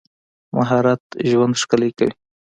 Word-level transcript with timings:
مهارت 0.55 1.01
ژوند 1.29 1.59
ښکلی 1.61 1.91
کوي. 1.97 2.11